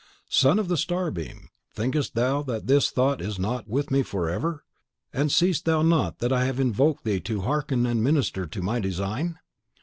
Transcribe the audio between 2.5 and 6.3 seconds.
this thought is not with me forever; and seest thou not